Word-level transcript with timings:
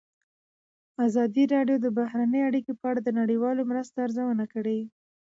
ازادي 1.05 1.43
راډیو 1.53 1.77
د 1.81 1.87
بهرنۍ 1.97 2.41
اړیکې 2.49 2.73
په 2.79 2.85
اړه 2.89 2.99
د 3.03 3.09
نړیوالو 3.19 3.61
مرستو 3.71 3.97
ارزونه 4.05 4.45
کړې. 4.53 4.79